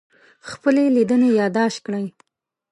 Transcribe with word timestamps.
خپلې 0.49 0.83
لیدنې 0.95 1.29
یادداشت 1.39 1.79
کړئ. 1.85 2.05